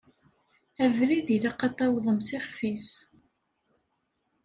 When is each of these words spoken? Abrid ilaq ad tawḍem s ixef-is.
Abrid 0.83 1.27
ilaq 1.35 1.59
ad 1.67 1.73
tawḍem 1.77 2.19
s 2.27 2.29
ixef-is. 2.37 2.89